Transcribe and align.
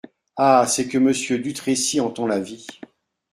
Ah! 0.37 0.65
c’est 0.67 0.87
que 0.87 0.97
Monsieur 0.97 1.37
Dutrécy 1.37 2.01
entend 2.01 2.25
la 2.25 2.39
vie!… 2.39 2.65